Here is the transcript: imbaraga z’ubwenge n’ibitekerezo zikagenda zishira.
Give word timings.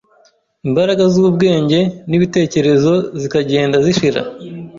imbaraga 0.67 1.03
z’ubwenge 1.13 1.79
n’ibitekerezo 2.09 2.93
zikagenda 3.21 3.77
zishira. 3.85 4.21